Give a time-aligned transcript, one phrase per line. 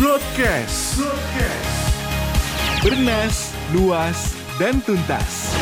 [0.00, 0.96] Broadcast.
[0.96, 1.76] Broadcast.
[2.80, 5.52] Bernas, luas, dan tuntas.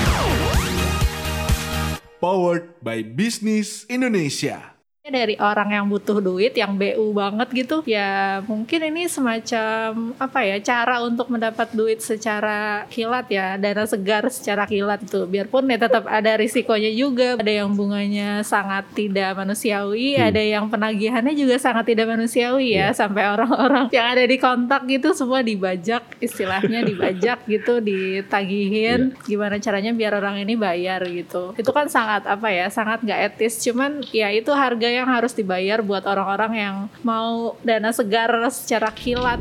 [2.22, 4.77] Powered by Business Indonesia
[5.10, 10.56] dari orang yang butuh duit yang BU banget gitu ya mungkin ini semacam apa ya
[10.60, 16.04] cara untuk mendapat duit secara kilat ya dana segar secara kilat itu biarpun ya tetap
[16.06, 20.28] ada risikonya juga ada yang bunganya sangat tidak manusiawi hmm.
[20.28, 22.90] ada yang penagihannya juga sangat tidak manusiawi ya yeah.
[22.92, 29.24] sampai orang-orang yang ada di kontak gitu semua dibajak istilahnya dibajak gitu ditagihin yeah.
[29.24, 33.60] gimana caranya biar orang ini bayar gitu itu kan sangat apa ya sangat nggak etis
[33.64, 34.50] cuman ya itu
[34.98, 39.38] yang harus dibayar buat orang-orang yang mau dana segar secara kilat.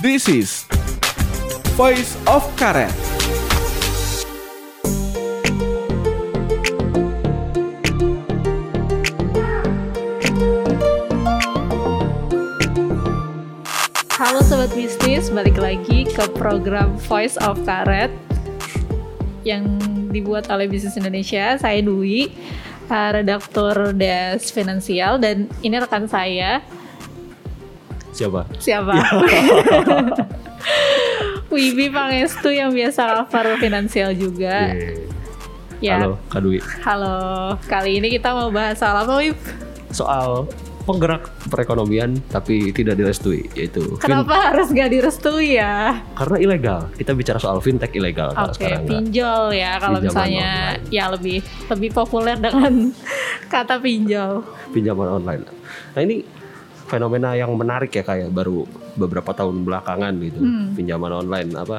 [0.00, 0.64] This is
[1.76, 2.88] Voice of Karet.
[14.16, 18.10] Halo Sobat Bisnis, balik lagi ke program Voice of Karet
[19.44, 19.76] yang
[20.08, 21.60] dibuat oleh Bisnis Indonesia.
[21.60, 22.32] Saya Dwi
[22.88, 26.64] uh, redaktur Des Finansial dan ini rekan saya.
[28.12, 28.48] Siapa?
[28.58, 28.92] Siapa?
[31.54, 34.74] Wibi Pangestu yang biasa cover finansial juga.
[34.74, 35.08] Yeah.
[35.78, 35.96] Ya.
[36.02, 36.58] Halo, Kak Dwi.
[36.82, 37.18] Halo,
[37.70, 39.38] kali ini kita mau bahas soal apa, Wib?
[39.94, 40.50] Soal
[40.88, 46.00] penggerak perekonomian tapi tidak direstui yaitu Kenapa fin harus gak direstui ya?
[46.16, 46.80] Karena ilegal.
[46.96, 50.88] Kita bicara soal fintech ilegal Oke, okay, pinjol ya kalau misalnya online.
[50.88, 52.88] ya lebih lebih populer dengan
[53.52, 54.40] kata pinjol.
[54.72, 55.44] Pinjaman online.
[55.92, 56.24] Nah, ini
[56.88, 58.64] fenomena yang menarik ya kayak baru
[58.96, 60.40] beberapa tahun belakangan gitu.
[60.40, 60.72] Hmm.
[60.72, 61.76] Pinjaman online apa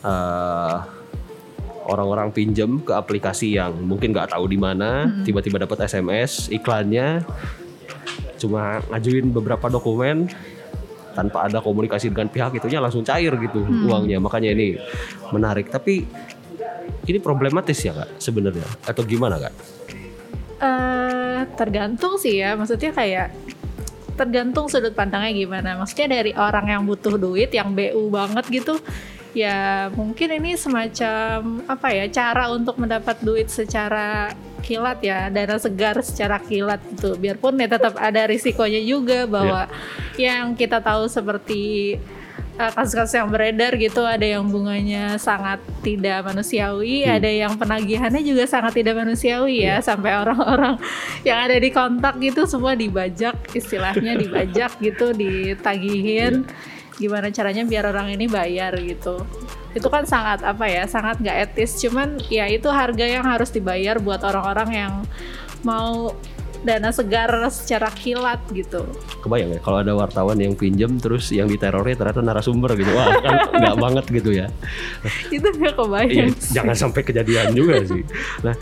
[0.00, 0.76] uh,
[1.86, 5.22] orang-orang pinjam ke aplikasi yang mungkin nggak tahu di mana, hmm.
[5.28, 7.22] tiba-tiba dapat SMS iklannya
[8.36, 10.28] cuma ngajuin beberapa dokumen
[11.16, 13.88] tanpa ada komunikasi dengan pihak itunya langsung cair gitu hmm.
[13.88, 14.18] uangnya.
[14.20, 14.76] Makanya ini
[15.32, 15.72] menarik.
[15.72, 16.04] Tapi
[17.08, 18.68] ini problematis ya kak sebenarnya?
[18.84, 19.54] Atau gimana kak?
[20.60, 22.52] Uh, tergantung sih ya.
[22.52, 23.32] Maksudnya kayak
[24.20, 25.80] tergantung sudut pandangnya gimana.
[25.80, 28.76] Maksudnya dari orang yang butuh duit yang BU banget gitu
[29.36, 36.00] ya mungkin ini semacam apa ya cara untuk mendapat duit secara kilat ya dana segar
[36.00, 39.68] secara kilat gitu biarpun ya tetap ada risikonya juga bahwa
[40.16, 40.42] yeah.
[40.42, 41.96] yang kita tahu seperti
[42.56, 47.16] uh, kasus-kasus yang beredar gitu ada yang bunganya sangat tidak manusiawi hmm.
[47.16, 49.78] ada yang penagihannya juga sangat tidak manusiawi ya yeah.
[49.80, 50.76] sampai orang-orang
[51.28, 56.74] yang ada di kontak gitu semua dibajak istilahnya dibajak gitu ditagihin yeah.
[56.96, 59.22] Gimana caranya biar orang ini bayar gitu.
[59.76, 61.76] Itu kan sangat apa ya sangat nggak etis.
[61.80, 64.92] Cuman ya itu harga yang harus dibayar buat orang-orang yang
[65.64, 66.16] mau
[66.62, 68.84] dana segar secara kilat gitu.
[69.20, 72.90] Kebayang ya kalau ada wartawan yang pinjam terus yang diterornya ternyata narasumber gitu.
[72.94, 74.46] Wah, kan nggak banget gitu ya.
[75.28, 76.32] Itu nggak kebayang.
[76.32, 78.02] Iya, jangan sampai kejadian juga sih.
[78.44, 78.54] Nah,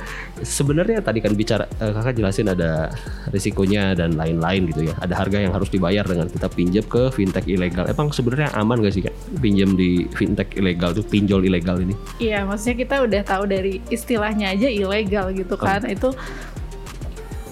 [0.42, 2.90] sebenarnya tadi kan bicara uh, Kakak jelasin ada
[3.30, 4.94] risikonya dan lain-lain gitu ya.
[4.98, 7.86] Ada harga yang harus dibayar dengan kita pinjam ke fintech ilegal.
[7.86, 11.94] Emang sebenarnya aman gak sih Kak pinjam di fintech ilegal tuh pinjol ilegal ini?
[12.18, 15.84] Iya, maksudnya kita udah tahu dari istilahnya aja ilegal gitu kan.
[15.84, 15.94] Oh.
[15.94, 16.08] Itu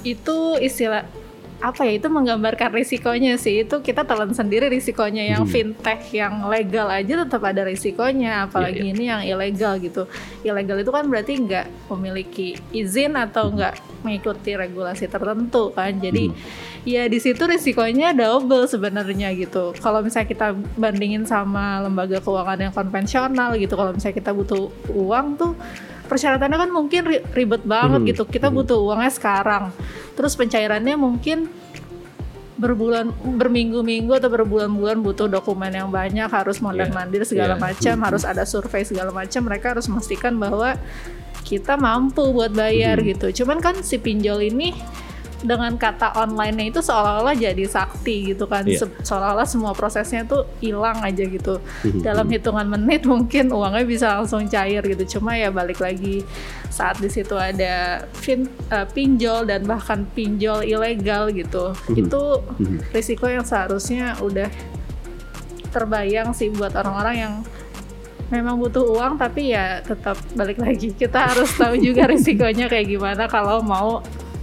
[0.02, 1.06] itu istilah
[1.62, 5.52] apa ya itu menggambarkan risikonya sih itu kita telan sendiri risikonya yang hmm.
[5.54, 8.94] fintech yang legal aja tetap ada risikonya apalagi yeah, yeah.
[8.98, 10.10] ini yang ilegal gitu
[10.42, 13.54] ilegal itu kan berarti nggak memiliki izin atau hmm.
[13.54, 16.82] nggak mengikuti regulasi tertentu kan jadi hmm.
[16.82, 22.74] ya di situ risikonya double sebenarnya gitu kalau misalnya kita bandingin sama lembaga keuangan yang
[22.74, 25.54] konvensional gitu kalau misalnya kita butuh uang tuh
[26.12, 27.02] persyaratannya kan mungkin
[27.32, 28.08] ribet banget hmm.
[28.12, 28.56] gitu kita hmm.
[28.60, 29.72] butuh uangnya sekarang
[30.12, 31.48] terus pencairannya mungkin
[32.60, 37.64] berbulan berminggu-minggu atau berbulan-bulan butuh dokumen yang banyak harus mondar mandir segala yeah.
[37.64, 38.06] macam hmm.
[38.06, 40.76] harus ada survei segala macam mereka harus memastikan bahwa
[41.42, 43.06] kita mampu buat bayar hmm.
[43.16, 44.76] gitu cuman kan si pinjol ini
[45.42, 48.62] dengan kata online-nya itu seolah-olah jadi sakti gitu kan.
[48.62, 48.86] Yeah.
[49.02, 51.58] seolah-olah semua prosesnya tuh hilang aja gitu.
[51.82, 52.00] Mhm.
[52.02, 55.18] dalam hitungan menit mungkin uangnya bisa langsung cair gitu.
[55.18, 56.22] Cuma ya balik lagi
[56.70, 61.74] saat di situ ada fin, uh, pinjol dan bahkan pinjol ilegal gitu.
[61.92, 62.40] Itu
[62.94, 64.48] risiko yang seharusnya udah
[65.72, 67.34] terbayang sih buat orang-orang yang
[68.32, 70.96] memang butuh uang tapi ya tetap balik lagi.
[70.96, 74.00] Kita harus tahu juga risikonya kayak gimana kalau mau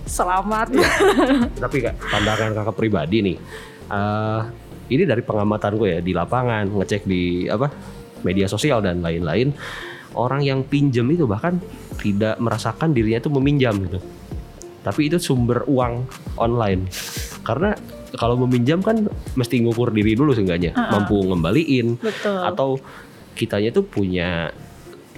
[0.09, 0.73] selamat.
[1.63, 3.37] Tapi kak, pandangan kakak pribadi nih,
[3.93, 4.41] uh,
[4.89, 7.69] ini dari pengamatan gue ya di lapangan ngecek di apa
[8.25, 9.53] media sosial dan lain-lain,
[10.17, 11.61] orang yang pinjam itu bahkan
[12.01, 14.01] tidak merasakan dirinya itu meminjam gitu.
[14.81, 16.09] Tapi itu sumber uang
[16.41, 16.89] online
[17.45, 17.75] karena
[18.17, 19.05] kalau meminjam kan
[19.37, 20.91] mesti ngukur diri dulu seenggaknya Uh-uh.
[20.97, 22.41] mampu ngembaliin Betul.
[22.41, 22.69] atau
[23.37, 24.49] kitanya tuh punya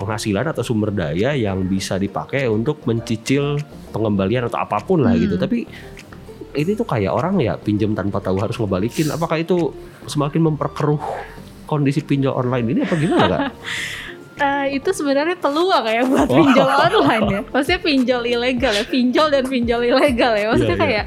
[0.02, 5.38] penghasilan atau sumber daya yang bisa dipakai untuk mencicil pengembalian atau apa pun lah gitu.
[5.38, 5.44] Hmm.
[5.46, 5.58] Tapi
[6.52, 9.14] ini tuh kayak orang ya pinjam tanpa tahu harus ngebalikin.
[9.14, 9.70] Apakah itu
[10.04, 11.00] semakin memperkeruh
[11.64, 13.42] kondisi pinjol online ini apa gimana kak?
[14.42, 16.34] Eh, itu sebenarnya peluang ya buat Oh.
[16.34, 17.40] pinjol online ya.
[17.46, 20.50] Maksudnya pinjol ilegal ya, pinjol dan pinjol ilegal ya.
[20.50, 20.90] Maksudnya Iya, iya.
[20.90, 21.06] kayak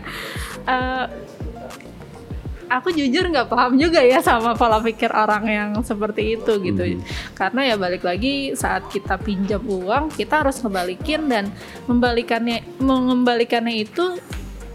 [0.71, 1.05] eh,
[2.69, 6.83] aku jujur nggak paham juga ya sama pola pikir orang yang seperti itu gitu.
[6.83, 7.01] Mhm.
[7.37, 11.51] Karena ya balik lagi saat kita pinjam uang, kita harus ngebalikin dan
[11.89, 14.19] membalikannya mengembalikannya itu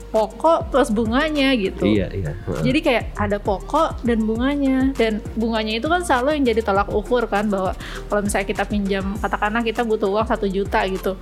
[0.09, 1.85] pokok plus bunganya gitu.
[1.85, 2.33] iya iya.
[2.65, 7.29] Jadi kayak ada pokok dan bunganya dan bunganya itu kan selalu yang jadi tolak ukur
[7.29, 7.77] kan bahwa
[8.09, 11.13] kalau misalnya kita pinjam katakanlah kita butuh uang satu juta gitu.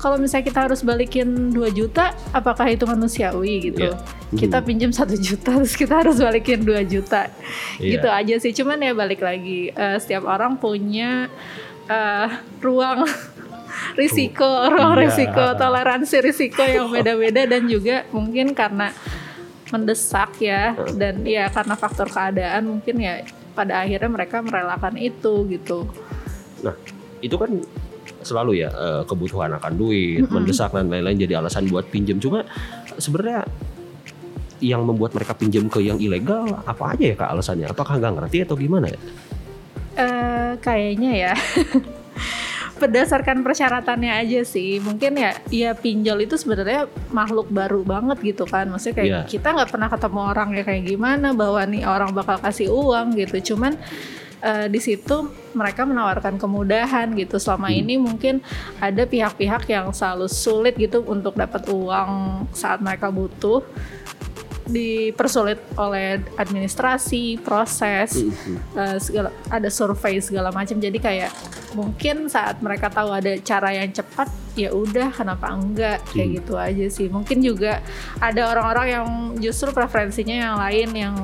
[0.00, 3.92] Kalau misalnya kita harus balikin 2 juta, apakah itu manusiawi gitu?
[3.92, 4.00] Iya.
[4.32, 4.66] Kita Mhm.
[4.66, 7.28] pinjam satu juta terus kita harus balikin 2 juta.
[7.76, 8.00] Iya.
[8.00, 8.52] Gitu aja sih.
[8.56, 11.28] Cuman ya balik lagi eh, setiap orang punya
[11.84, 12.26] eh,
[12.58, 13.04] ruang
[14.00, 15.02] risiko, ruang Iya.
[15.04, 18.88] risiko, toleransi risiko yang beda-beda dan juga mungkin karena
[19.68, 25.86] mendesak ya dan ya karena faktor keadaan mungkin ya pada akhirnya mereka merelakan itu gitu.
[26.62, 26.74] Nah,
[27.20, 27.50] itu kan
[28.20, 32.16] selalu ya eh, kebutuhan akan duit, mendesak dan lain-lain jadi alasan buat pinjam.
[32.16, 32.44] Cuma
[32.96, 33.44] sebenarnya
[34.60, 37.66] yang membuat mereka pinjam ke yang ilegal apa aja ya kak alasannya?
[37.68, 39.00] Apakah nggak ngerti atau gimana ya?
[39.92, 41.32] eh kayaknya ya
[42.80, 48.72] berdasarkan persyaratannya aja sih mungkin ya ya pinjol itu sebenarnya makhluk baru banget gitu kan
[48.72, 49.20] maksudnya kayak Iya.
[49.28, 53.52] kita nggak pernah ketemu orang ya kayak gimana bahwa nih orang bakal kasih uang gitu
[53.52, 53.76] cuman
[54.40, 55.16] eh, di situ
[55.52, 57.36] mereka menawarkan kemudahan gitu.
[57.36, 57.80] Selama Hmm.
[57.80, 58.40] ini mungkin
[58.78, 63.60] ada pihak-pihak yang selalu sulit gitu untuk dapat uang saat mereka butuh.
[64.70, 68.14] Dipersulit oleh administrasi proses
[68.78, 70.78] eh, segala ada survei segala macam.
[70.78, 71.34] Jadi kayak
[71.74, 75.98] mungkin saat mereka tahu ada cara yang cepat ya udah kenapa enggak?
[76.14, 76.36] Kayak Hmm.
[76.38, 77.10] gitu aja sih.
[77.10, 77.82] Mungkin juga
[78.22, 79.06] ada orang-orang yang
[79.42, 81.14] justru preferensinya yang lain yang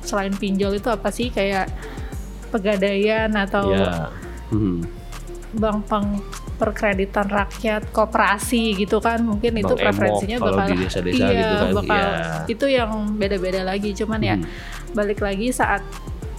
[0.00, 1.28] selain pinjol itu apa sih?
[1.28, 1.68] Kayak
[2.48, 4.10] pegadaian atau Ya.
[4.48, 4.82] Hmm.
[5.52, 6.08] bank peng
[6.56, 11.38] perkreditan rakyat koperasi gitu kan mungkin itu Bank Emok preferensinya kalau bakal di desa-desa iya
[11.38, 12.24] gitu kan, bakal iya.
[12.46, 14.46] itu yang beda-beda lagi cuman ya Hmm.
[14.92, 15.80] balik lagi saat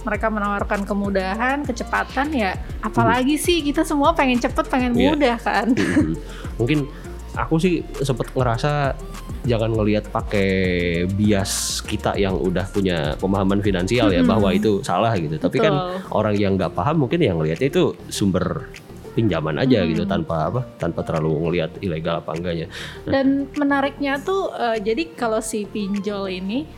[0.00, 5.08] mereka menawarkan kemudahan kecepatan ya apalagi sih kita semua pengen cepet pengen Iya.
[5.08, 6.14] mudah kan Mhm.
[6.58, 6.78] Mungkin
[7.34, 8.94] aku sih sempet ngerasa
[9.42, 10.50] jangan ngelihat pakai
[11.08, 14.28] bias kita yang udah punya pemahaman finansial ya Mhm.
[14.28, 15.36] bahwa itu salah gitu.
[15.36, 16.12] Tapi kan Betul.
[16.12, 18.68] orang yang nggak paham mungkin yang ngelihatnya itu sumber
[19.14, 19.90] pinjaman aja Hmm.
[19.90, 22.66] gitu tanpa apa tanpa terlalu ngelihat ilegal apa enggaknya.
[23.02, 26.68] Dan menariknya tuh eh, jadi kalau si pinjol ini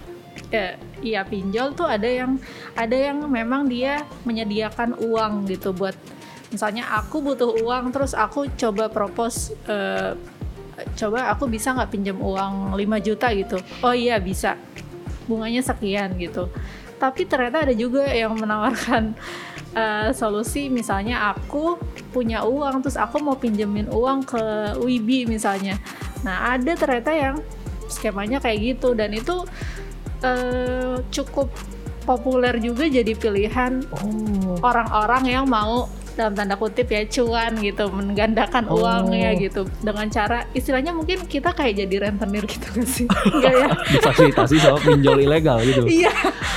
[0.49, 2.41] ya iya pinjol tuh ada yang
[2.73, 5.93] ada yang memang dia menyediakan uang gitu buat
[6.49, 10.17] misalnya aku butuh uang terus aku coba propose eh,
[10.97, 13.59] coba aku bisa nggak pinjam uang 5 juta gitu.
[13.85, 14.56] Oh iya bisa.
[15.27, 16.50] Bunganya sekian gitu.
[17.00, 19.17] Tapi ternyata ada juga yang menawarkan
[19.81, 21.81] eh, solusi misalnya aku
[22.11, 24.43] punya uang terus aku mau pinjemin uang ke
[24.82, 25.79] Wibi misalnya.
[26.21, 27.37] Nah, ada ternyata yang
[27.88, 29.47] skemanya kayak gitu dan itu
[30.23, 31.49] eh, cukup
[32.05, 34.56] populer juga jadi pilihan Oh.
[34.65, 38.79] orang-orang yang mau dalam tanda kutip ya cuan gitu menggandakan Oh.
[38.79, 43.69] uangnya gitu dengan cara istilahnya mungkin kita kayak jadi rentenir gitu kan sih enggak ya
[43.90, 45.86] Difasilitasi sama pinjol ilegal gitu.
[45.86, 46.12] iya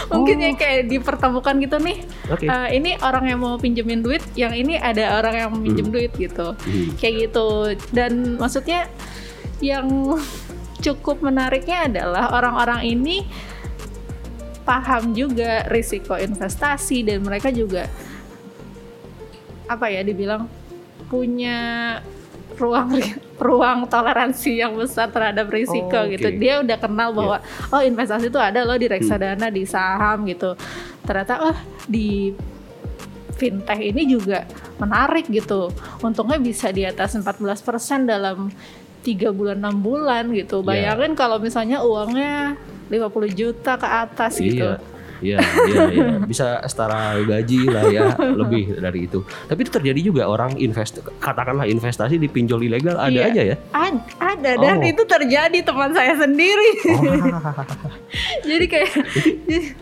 [0.08, 0.44] mungkin Oh.
[0.44, 2.46] ya kayak dipertemukan gitu nih Oke.
[2.46, 5.94] Eh, ini orang yang mau pinjemin duit yang ini ada orang yang pinjem Hmm.
[5.94, 6.90] duit gitu Hmm.
[6.96, 7.48] kayak gitu
[7.90, 8.90] dan maksudnya
[9.60, 9.88] yang
[10.80, 13.24] cukup menariknya adalah orang-orang ini
[14.64, 17.88] paham juga risiko investasi dan mereka juga
[19.74, 20.46] apa ya dibilang
[21.10, 21.98] punya
[22.54, 23.02] ruang
[23.42, 26.14] ruang toleransi yang besar terhadap risiko Oh, oke.
[26.16, 27.38] gitu dia udah kenal bahwa
[27.74, 30.54] oh investasi itu ada loh di reksadana di saham gitu
[31.04, 31.58] ternyata oh
[31.90, 32.32] di
[33.34, 34.46] fintech ini juga
[34.78, 35.74] menarik gitu.
[36.06, 38.54] Untungnya bisa di atas 14% dalam
[39.02, 40.62] tiga bulan enam bulan gitu.
[40.64, 40.96] Iya.
[40.96, 42.56] Bayangin kalau misalnya uangnya
[42.88, 44.78] 50 juta ke atas gitu.
[45.24, 45.40] Iya.
[45.40, 46.08] Iya, iya.
[46.22, 49.24] Bisa setara gaji lah ya, lebih dari itu.
[49.24, 53.32] Tapi itu terjadi juga orang invest, katakanlah investasi di pinjol ilegal ada Iya.
[53.32, 53.56] aja ya.
[53.72, 54.86] Ad- ada dan Oh.
[54.86, 56.70] itu terjadi teman saya sendiri.
[58.50, 58.90] Jadi kayak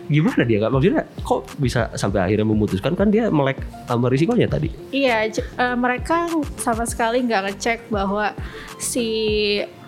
[0.06, 1.02] Gimana dia nggak maksudnya?
[1.20, 4.70] Kok bisa sampai akhirnya memutuskan kan dia melek sama risikonya tadi?
[4.90, 8.32] Iya, eh, mereka sama sekali nggak ngecek bahwa
[8.78, 9.08] si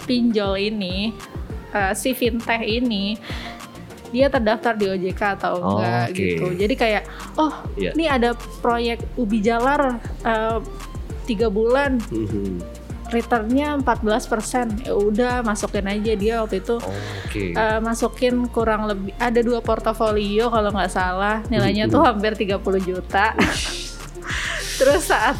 [0.04, 1.12] pinjol ini,
[1.70, 3.16] eh, si fintech ini,
[4.14, 6.14] dia terdaftar di OJK atau Oh, enggak oke.
[6.14, 6.46] gitu.
[6.54, 7.02] Jadi kayak
[7.34, 7.90] oh Iya.
[7.92, 8.30] ini ada
[8.62, 10.58] proyek ubi jalar eh,
[11.24, 12.62] tiga bulan Mhm.
[13.06, 17.52] returnnya 14% ya udah masukin aja dia waktu itu Oke.
[17.52, 21.92] eh, masukin kurang lebih ada dua portofolio kalau nggak salah nilainya Hmm.
[21.92, 23.34] tuh hampir 30 juta
[24.78, 25.36] terus saat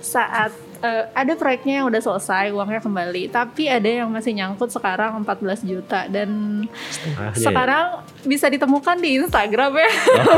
[0.00, 3.30] saat eh, ada proyeknya yang udah selesai uangnya kembali.
[3.30, 6.10] Tapi ada yang masih nyangkut sekarang 14 juta.
[6.10, 7.44] Dan Setengahnya ya?
[7.46, 7.86] sekarang
[8.26, 9.90] bisa ditemukan di Instagram ya.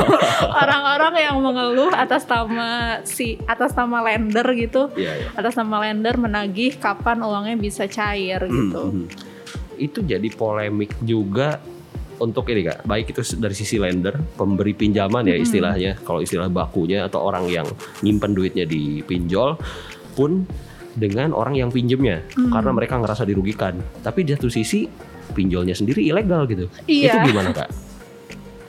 [0.63, 4.93] Orang-orang yang mengeluh atas nama si atas nama lender gitu.
[4.95, 5.29] Iya, iya.
[5.35, 8.93] atas nama lender menagih kapan uangnya bisa cair gitu.
[8.93, 9.07] Mhm.
[9.81, 11.59] Itu jadi polemik juga
[12.21, 17.07] untuk ini kak, baik itu dari sisi lender, pemberi pinjaman ya istilahnya, kalau istilah bakunya
[17.07, 17.67] atau orang yang
[18.07, 19.59] nyimpen duitnya di pinjol,
[20.15, 20.47] pun
[20.95, 23.75] dengan orang yang pinjemnya, karena mereka ngerasa dirugikan.
[23.99, 24.87] Tapi di satu sisi
[25.29, 26.71] pinjolnya sendiri ilegal gitu.
[26.87, 27.19] Iya.
[27.19, 27.69] Itu gimana kak?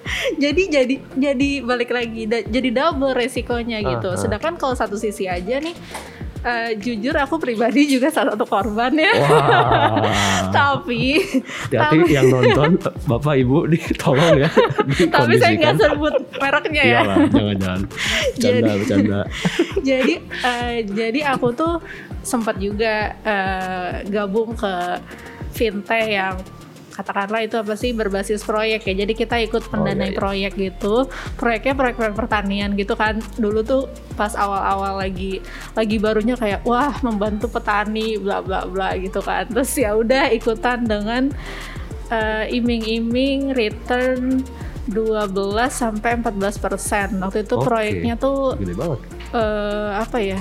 [0.43, 4.09] jadi jadi jadi balik lagi da- jadi double resikonya gitu.
[4.09, 4.19] Ah, ah.
[4.19, 5.73] Sedangkan kalau satu sisi aja nih
[6.41, 9.13] eh, jujur aku pribadi juga salah satu korban ya.
[10.57, 11.17] Tapi
[11.69, 14.49] Hati-hati yang nonton, bapak ibu nih tolong ya.
[15.09, 16.99] tapi saya nggak sebut mereknya ya.
[17.01, 17.81] Iyalah, jangan-jangan.
[17.85, 19.19] Bercanda, Jadi- bercanda.
[19.89, 21.73] Jadi eh, jadi aku tuh
[22.25, 24.99] sempat juga eh, gabung ke
[25.53, 26.35] fintech yang
[26.95, 30.17] katakanlah itu apa sih berbasis proyek ya jadi kita ikut iya, mendanai iya.
[30.17, 35.43] proyek gitu proyeknya proyek-proyek pertanian gitu kan dulu tuh pas awal-awal lagi
[35.75, 40.87] lagi barunya kayak wah membantu petani bla bla bla gitu kan terus ya udah ikutan
[40.87, 41.35] dengan
[42.07, 44.39] eh, iming-iming return
[44.87, 45.33] 12
[45.67, 47.65] sampai 14 persen waktu itu Oke.
[47.67, 48.99] proyeknya tuh Gede banget.
[49.33, 50.39] Eh apa ya?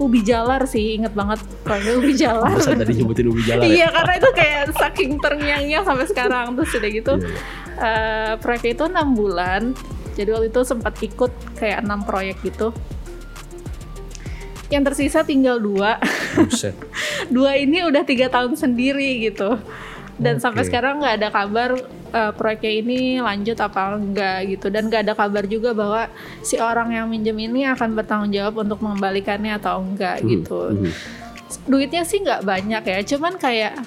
[0.00, 2.56] Ubi jalar sih inget banget proyeknya ubi jalar.
[2.56, 3.84] Masa tadi nyebutin ubi jalan ya?
[3.84, 7.14] iya karena itu kayak saking terngiang-ngiang sampai sekarang terus udah gitu.
[7.20, 7.40] Iya, iya.
[7.80, 9.62] eh proyeknya itu enam bulan.
[10.16, 12.72] Jadi waktu itu sempat ikut kayak enam proyek gitu.
[14.72, 16.00] Yang tersisa tinggal dua.
[17.34, 19.60] Dua ini udah tiga tahun sendiri gitu
[20.20, 20.42] dan Oke.
[20.44, 21.70] sampai sekarang nggak ada kabar
[22.10, 26.92] eh, proyeknya ini lanjut apa enggak gitu dan nggak ada kabar juga bahwa si orang
[26.92, 30.92] yang minjem ini akan bertanggung jawab untuk mengembalikannya atau enggak Hmm, gitu hmm.
[31.64, 33.80] duitnya sih nggak banyak ya cuman kayak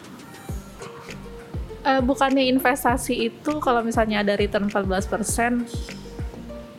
[1.83, 5.63] eh, bukannya investasi itu kalau misalnya ada return 14%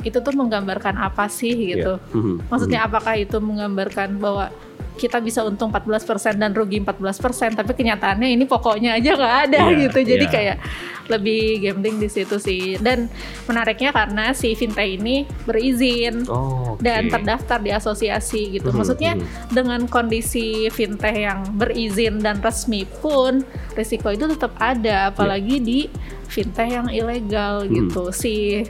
[0.04, 2.12] itu tuh menggambarkan apa sih gitu Iya.
[2.12, 4.52] Hmm, Maksudnya apakah itu menggambarkan bahwa
[4.94, 9.78] kita bisa untung 14% dan rugi 14% tapi kenyataannya ini pokoknya aja nggak ada Iya,
[9.86, 9.98] gitu.
[10.06, 10.32] Jadi iya.
[10.32, 10.56] kayak
[11.04, 12.78] lebih gambling di situ sih.
[12.78, 13.10] Dan
[13.44, 16.80] menariknya karena si fintech ini berizin Oh, oke.
[16.80, 18.70] dan terdaftar di asosiasi gitu.
[18.70, 19.26] Mhm, Maksudnya mhm.
[19.52, 23.42] dengan kondisi fintech yang berizin dan resmi pun
[23.74, 25.78] risiko itu tetap ada apalagi di
[26.24, 27.72] fintech yang ilegal Mhm.
[27.74, 28.02] gitu.
[28.10, 28.64] Si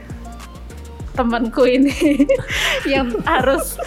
[1.14, 2.26] temanku ini
[2.92, 3.78] yang harus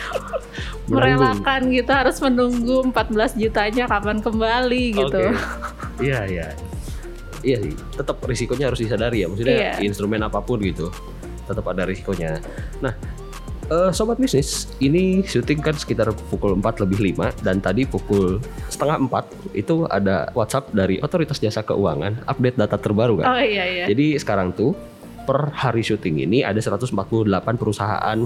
[0.87, 5.35] merelakan gitu harus menunggu 14 jutanya kapan kembali gitu.
[5.99, 6.47] Iya, iya.
[7.43, 9.27] Iya sih, tetap risikonya harus disadari ya.
[9.29, 9.73] Maksudnya Iya.
[9.83, 10.89] instrumen apa pun gitu,
[11.45, 12.39] tetap ada risikonya.
[12.81, 12.95] Nah,
[13.67, 18.41] eh, sobat bisnis, ini syuting kan sekitar pukul 4 lebih 5 dan tadi pukul
[18.71, 23.25] setengah 4 itu ada WhatsApp dari Otoritas Jasa Keuangan update data terbaru kan.
[23.35, 23.85] Oh iya iya.
[23.85, 24.73] Jadi sekarang tuh
[25.27, 26.95] per hari syuting ini ada 148
[27.59, 28.19] perusahaan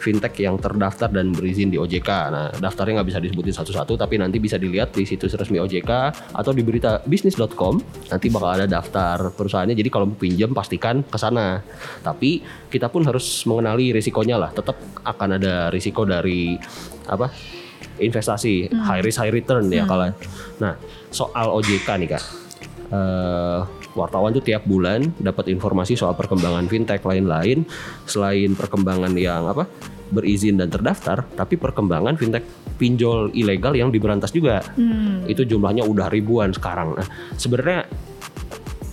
[0.00, 2.10] fintech yang terdaftar dan berizin di OJK.
[2.32, 5.92] Nah, daftarnya nggak bisa disebutin satu-satu, tapi nanti bisa dilihat di situs resmi OJK
[6.32, 7.76] atau di berita bisnis.com.
[8.08, 9.76] Nanti bakal ada daftar perusahaannya.
[9.76, 11.60] Jadi kalau pinjam pastikan ke sana.
[12.00, 12.40] Tapi
[12.72, 14.50] kita pun harus mengenali risikonya lah.
[14.56, 16.56] Tetap akan ada risiko dari
[17.04, 17.28] apa?
[17.98, 20.14] investasi high risk high return ya kalau.
[20.62, 20.78] Nah,
[21.10, 22.24] soal OJK nih Kak.
[22.88, 23.60] Eh,
[23.92, 27.64] wartawan tuh tiap bulan dapat informasi soal perkembangan fintech lain-lain
[28.04, 29.64] selain perkembangan yang apa
[30.08, 32.44] berizin dan terdaftar tapi perkembangan fintech
[32.76, 35.24] pinjol ilegal yang diberantas juga Hmm.
[35.26, 37.84] itu jumlahnya udah ribuan sekarang nah sebenarnya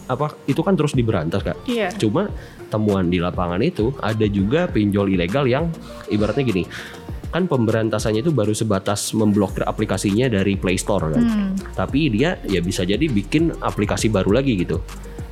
[0.06, 1.90] apa itu kan terus diberantas kak Iya.
[1.98, 2.30] cuma
[2.70, 5.70] temuan di lapangan itu ada juga pinjol ilegal yang
[6.10, 6.64] ibaratnya gini
[7.36, 11.52] kan pemberantasannya itu baru sebatas memblokir aplikasinya dari Play Store kan Hmm.
[11.76, 14.80] tapi dia ya bisa jadi bikin aplikasi baru lagi gitu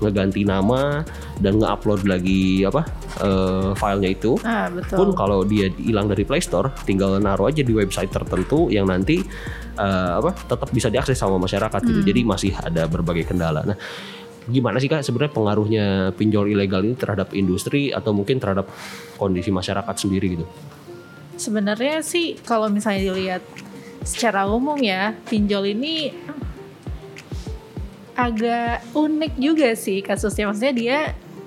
[0.03, 0.99] ngeganti nama
[1.39, 2.83] dan nge-upload lagi apa
[3.23, 4.99] eh, filenya itu Ah betul.
[4.99, 9.23] pun kalau dia hilang dari Play Store tinggal naruh aja di website tertentu yang nanti
[9.79, 12.09] eh, apa tetap bisa diakses sama masyarakat gitu Hmm.
[12.11, 13.79] jadi masih ada berbagai kendala nah
[14.43, 18.67] gimana sih kak sebenarnya pengaruhnya pinjol ilegal ini terhadap industri atau mungkin terhadap
[19.15, 20.43] kondisi masyarakat sendiri gitu
[21.35, 23.43] Sebenarnya sih kalau misalnya dilihat
[24.03, 26.13] secara umum ya, pinjol ini
[28.13, 30.49] agak unik juga sih kasusnya.
[30.49, 30.97] Maksudnya dia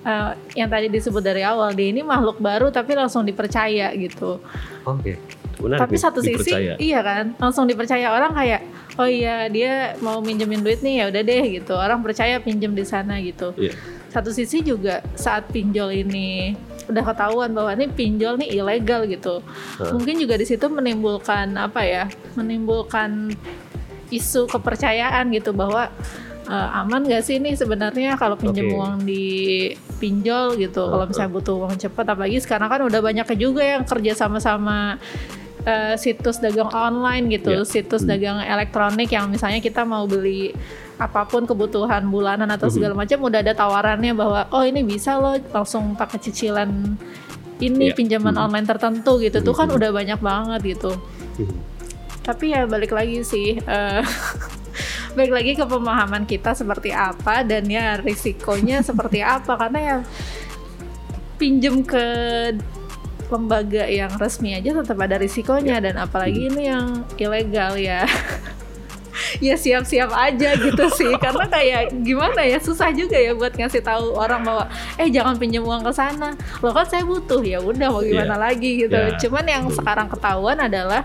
[0.02, 4.43] eh, yang tadi disebut dari awal dia ini makhluk baru tapi langsung dipercaya gitu.
[4.87, 5.19] Oke.
[5.57, 6.73] Menarik tapi nih, satu sisi dipercaya.
[6.76, 8.61] iya kan langsung dipercaya orang kayak
[9.00, 12.85] oh iya dia mau minjemin duit nih ya udah deh gitu orang percaya pinjem di
[12.85, 13.57] sana gitu.
[13.57, 13.73] Iya.
[14.12, 16.52] Satu sisi juga saat pinjol ini
[16.87, 19.43] udah ketahuan bahwa ini pinjol nih ilegal gitu.
[19.83, 19.93] Hah.
[19.95, 22.05] Mungkin juga di situ menimbulkan apa ya?
[22.38, 23.35] Menimbulkan
[24.11, 25.90] isu kepercayaan gitu bahwa
[26.47, 28.76] eh, aman gak sih ini sebenarnya kalau pinjam Oke.
[28.78, 29.26] uang di
[29.99, 30.87] pinjol gitu.
[30.87, 35.00] Kalau misalnya butuh uang cepat apalagi sekarang kan udah banyak juga yang kerja sama-sama
[35.67, 37.67] eh, situs dagang online gitu, Iya.
[37.67, 40.55] situs dagang elektronik yang misalnya kita mau beli
[40.97, 45.37] apa pun kebutuhan bulanan atau segala macam udah ada tawarannya bahwa oh ini bisa loh
[45.51, 46.97] langsung pakai cicilan
[47.59, 47.95] ini Iya.
[47.95, 48.45] pinjaman Mhm.
[48.47, 50.97] online tertentu gitu tuh kan udah banyak banget gitu
[51.37, 51.53] Hmm.
[52.23, 54.01] tapi ya balik lagi sih eh,
[55.17, 59.97] balik lagi ke pemahaman kita seperti apa dan ya risikonya seperti apa karena ya
[61.37, 62.05] pinjem ke
[63.26, 68.06] lembaga yang resmi aja tetap ada risikonya dan apalagi ini yang ilegal ya.
[69.40, 71.09] Ya siap-siap aja gitu sih.
[71.25, 74.68] Karena kayak gimana ya susah juga ya buat ngasih tahu orang bahwa
[75.00, 76.37] eh jangan pinjam uang ke sana.
[76.61, 77.40] Loh kan saya butuh.
[77.40, 78.45] Ya udah mau gimana Iya.
[78.52, 78.92] lagi gitu.
[78.92, 79.16] Iya.
[79.16, 81.00] cuman yang sekarang ketahuan adalah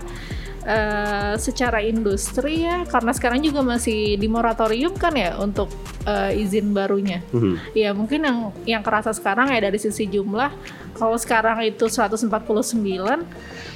[0.66, 5.68] eh, secara industri ya karena sekarang juga masih di moratorium kan ya untuk
[6.06, 7.56] eh, izin barunya Hmm.
[7.72, 10.52] Ya mungkin yang yang kerasa sekarang ya dari sisi jumlah
[10.96, 12.28] kalau sekarang itu 149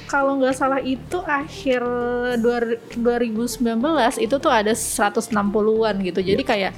[0.07, 1.83] kalau nggak salah itu akhir
[2.39, 3.75] dua- 2019
[4.17, 6.19] itu tuh ada 160-an gitu.
[6.23, 6.73] Jadi kayak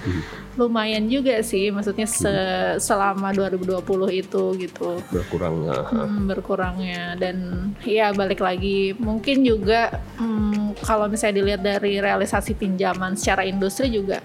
[0.58, 3.80] lumayan juga sih maksudnya se- selama 2020
[4.12, 5.00] itu gitu.
[5.08, 5.64] Berkurang.
[5.64, 5.78] ya.
[5.88, 7.38] Hmm, berkurangnya dan
[7.86, 14.20] ya balik lagi mungkin juga hmm, kalau misalnya dilihat dari realisasi pinjaman secara industri juga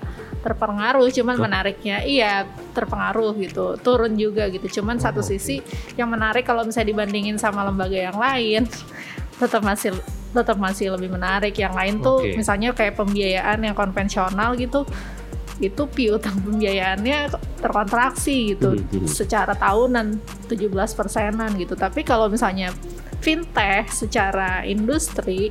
[0.45, 2.45] terpengaruh cuman menariknya iya
[2.77, 4.81] terpengaruh gitu turun juga gitu.
[4.81, 5.65] Cuman satu sisi
[5.97, 8.69] yang menarik kalau misalnya dibandingin sama lembaga yang lain
[9.41, 9.97] tetap masih
[10.37, 11.57] tetap masih lebih menarik.
[11.57, 12.37] Yang lain tuh Oke.
[12.37, 14.85] misalnya kayak pembiayaan yang konvensional gitu
[15.63, 17.33] itu piutang pembiayaannya
[17.65, 18.77] terkontraksi gitu.
[18.77, 19.09] Mhm, mhm.
[19.09, 20.21] secara tahunan
[20.53, 21.73] 17 persenan gitu.
[21.73, 22.75] Tapi kalau misalnya
[23.25, 25.49] fintech secara industri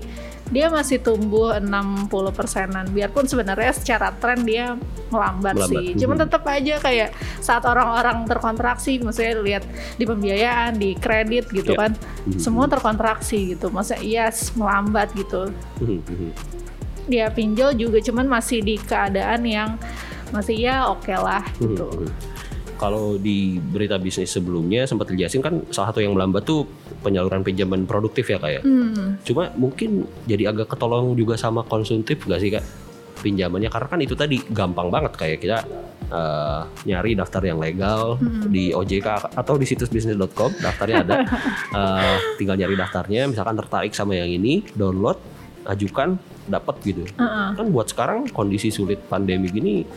[0.53, 4.77] dia masih tumbuh 60 persenan biarpun sebenarnya secara tren dia
[5.09, 6.23] melambat, Melambat, sih cuman mhm.
[6.29, 7.09] tetap aja kayak
[7.41, 9.63] saat orang-orang terkontraksi maksudnya lihat
[9.97, 11.81] di pembiayaan di kredit gitu Iya.
[11.81, 11.91] kan
[12.29, 12.39] Mhm.
[12.39, 15.49] semua terkontraksi gitu maksudnya yes melambat gitu
[15.81, 16.31] hmm.
[17.09, 19.75] dia pinjol juga cuman masih di keadaan yang
[20.29, 22.07] masih ya oke lah gitu.
[22.83, 26.67] Kalau di berita bisnis sebelumnya sempat dijelasin kan salah satu yang melambat tuh
[26.99, 28.67] penyaluran pinjaman produktif ya kayak.
[28.67, 32.63] Hmm, Cuma mungkin jadi agak ketolong juga sama konsumtif gak sih kak
[33.23, 33.71] pinjamannya?
[33.71, 35.63] Karena kan itu tadi gampang banget kayak kita
[36.11, 38.19] eh, nyari daftar yang legal
[38.51, 41.15] di OJK atau di situs bisnis.com daftarnya ada.
[41.73, 45.17] Eh, tinggal nyari daftarnya misalkan tertarik sama yang ini download
[45.65, 47.07] ajukan dapat gitu.
[47.15, 47.47] Heeh.
[47.55, 49.87] kan buat sekarang kondisi sulit pandemi gini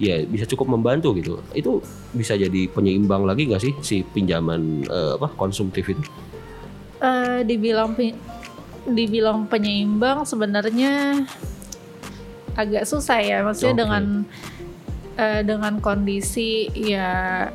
[0.00, 1.44] ya bisa cukup membantu gitu.
[1.52, 1.84] Itu
[2.16, 6.00] bisa jadi penyeimbang lagi nggak sih si pinjaman eh, apa konsumtif itu?
[7.04, 7.92] Eh, dibilang
[8.88, 11.22] dibilang penyeimbang sebenarnya
[12.56, 13.44] agak susah ya.
[13.44, 13.80] Maksudnya Oke.
[13.84, 14.04] dengan
[15.20, 17.46] eh, dengan kondisi ya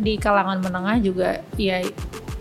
[0.00, 1.84] di kalangan menengah juga ya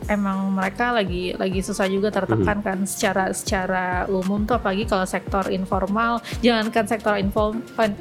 [0.09, 5.45] emang mereka lagi lagi susah juga tertekan kan secara secara umum tuh apalagi kalau sektor
[5.53, 7.53] informal jangankan sektor info,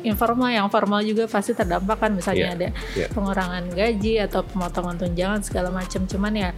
[0.02, 3.06] informal yang formal juga pasti terdampak kan misalnya Iya, ada iya.
[3.12, 6.50] pengurangan gaji atau pemotongan tunjangan segala macam cuman ya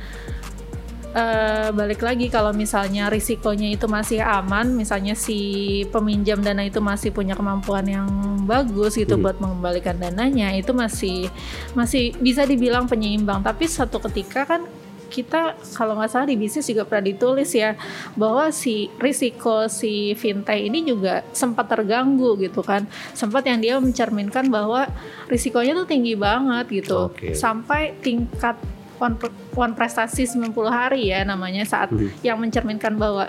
[1.11, 7.11] eh, balik lagi kalau misalnya risikonya itu masih aman, misalnya si peminjam dana itu masih
[7.11, 8.07] punya kemampuan yang
[8.47, 9.25] bagus gitu Hmm.
[9.27, 11.27] buat mengembalikan dananya, itu masih
[11.75, 13.43] masih bisa dibilang penyeimbang.
[13.43, 14.63] Tapi suatu ketika kan
[15.11, 15.41] kita
[15.75, 17.75] kalau nggak salah di bisnis juga pernah ditulis ya
[18.15, 24.47] bahwa si risiko si fintech ini juga sempat terganggu gitu kan sempat yang dia mencerminkan
[24.47, 24.87] bahwa
[25.27, 27.35] risikonya tuh tinggi banget gitu Oke.
[27.35, 28.55] sampai tingkat
[28.97, 29.19] one,
[29.53, 32.07] one prestasi 90 hari ya namanya saat Hmm.
[32.23, 33.27] yang mencerminkan bahwa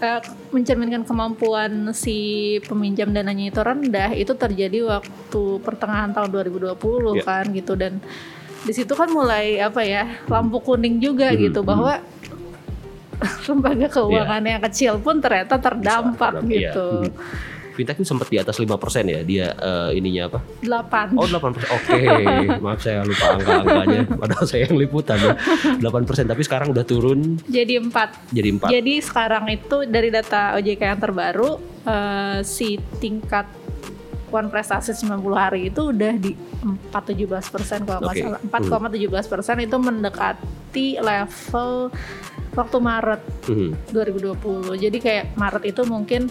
[0.00, 2.16] eh, mencerminkan kemampuan si
[2.64, 6.72] peminjam dananya itu rendah itu terjadi waktu pertengahan tahun 2020
[7.14, 7.22] Ya.
[7.22, 8.00] kan gitu dan
[8.60, 11.68] di situ kan mulai apa ya lampu kuning juga Hmm, gitu hmm.
[11.68, 11.92] bahwa
[13.46, 16.72] lembaga keuangan yang kecil pun ternyata terdampak Iya.
[16.72, 16.88] gitu.
[17.04, 17.48] Hmm.
[17.70, 18.66] Fintech itu sempat di atas 5%
[19.06, 20.38] ya dia eh, ininya apa?
[20.60, 21.64] 8 Oh 8%.
[21.70, 21.96] Oke,
[22.64, 24.00] maaf saya lupa angka-angkanya.
[24.10, 25.32] Padahal saya yang liputan ya.
[25.78, 28.74] 8% tapi sekarang udah turun jadi 4 jadi 4.
[28.74, 31.50] Jadi sekarang itu dari data OJK yang terbaru
[31.86, 32.68] eh, si
[32.98, 33.48] tingkat
[34.30, 36.32] one prestasi 90 hari itu udah di
[36.90, 38.22] 4,17 persen kalau nggak Oke.
[38.22, 38.40] salah
[38.90, 41.90] 4,17 persen itu mendekati level
[42.50, 43.70] waktu Maret Mhm.
[43.90, 46.30] 2020 jadi kayak Maret itu mungkin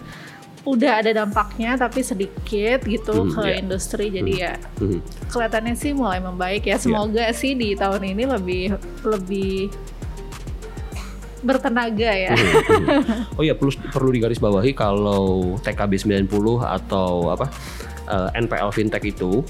[0.62, 3.56] udah ada dampaknya tapi sedikit gitu Hmm, ke ya.
[3.58, 5.00] industri jadi ya Mhm.
[5.28, 6.76] kelihatannya sih mulai membaik Iya.
[6.76, 8.64] ya semoga sih di tahun ini lebih
[9.02, 9.72] lebih
[11.40, 12.36] bertenaga ya
[13.40, 15.96] Oh iya perlu perlu digarisbawahi kalau TKB
[16.28, 16.28] 90
[16.60, 17.48] atau apa
[18.10, 19.46] eh, NPL fintech itu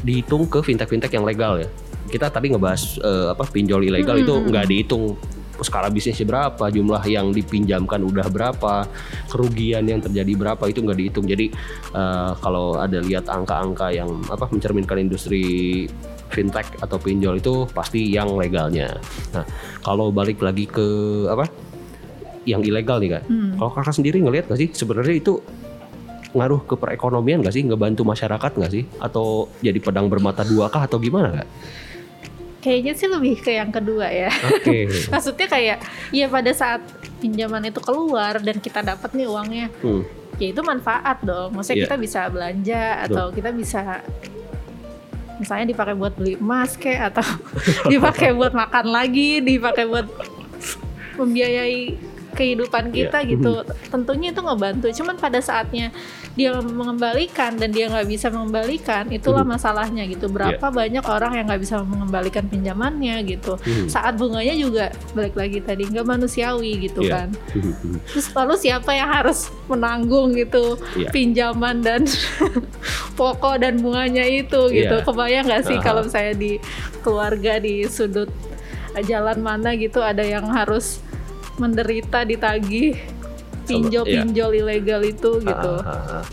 [0.00, 1.68] dihitung ke fintech-fintech yang legal ya.
[2.08, 5.14] Kita tadi ngebahas eh, apa pinjol ilegal itu nggak dihitung
[5.60, 8.88] skala bisnisnya berapa, jumlah yang dipinjamkan udah berapa,
[9.28, 11.28] kerugian yang terjadi berapa itu nggak dihitung.
[11.28, 11.52] Jadi
[11.94, 15.84] eh, kalau ada lihat angka-angka yang apa mencerminkan industri
[16.30, 18.96] fintech atau pinjol itu pasti yang legalnya.
[19.34, 19.44] Nah,
[19.82, 20.86] kalau balik lagi ke
[21.26, 21.50] apa
[22.48, 23.24] yang ilegal nih kak.
[23.58, 25.44] Kalau kakak sendiri ngelihat gak sih sebenarnya itu
[26.30, 30.86] ngaruh ke perekonomian gak sih, ngebantu masyarakat gak sih, atau jadi pedang bermata dua kah
[30.86, 31.48] atau gimana kak?
[32.60, 34.84] kayaknya sih lebih ke yang kedua ya Oke.
[35.12, 35.80] maksudnya kayak
[36.12, 36.84] ya pada saat
[37.16, 40.04] pinjaman itu keluar dan kita dapat nih uangnya Hmm.
[40.36, 41.84] ya itu manfaat dong maksudnya Iya.
[41.88, 44.04] kita bisa belanja atau kita bisa
[45.40, 47.24] misalnya dipakai buat beli emas kayak atau
[47.92, 50.04] dipakai buat makan lagi dipakai buat
[51.16, 51.96] membiayai
[52.40, 53.36] kehidupan kita Iya.
[53.36, 53.52] gitu
[53.92, 55.92] tentunya itu ngebantu cuman pada saatnya
[56.32, 59.52] dia mengembalikan dan dia nggak bisa mengembalikan itulah Mhm.
[59.52, 63.92] masalahnya gitu berapa banyak orang yang nggak bisa mengembalikan pinjamannya gitu Mhm.
[63.92, 67.12] saat bunganya juga balik lagi tadi nggak manusiawi gitu Iya.
[67.12, 67.98] kan Hmm.
[68.08, 71.12] Terus lalu siapa yang harus menanggung gitu Iya.
[71.12, 72.08] pinjaman dan
[73.18, 74.96] pokok dan bunganya itu gitu.
[74.96, 75.04] Iya.
[75.04, 75.84] Kebayang nggak sih Aha.
[75.84, 76.56] kalau saya di
[77.02, 78.30] keluarga di sudut
[79.02, 80.98] jalan mana gitu ada yang harus
[81.60, 82.96] menderita ditagih
[83.68, 85.72] pinjol-pinjol ilegal itu gitu.
[85.84, 86.24] Ah, ah, ah.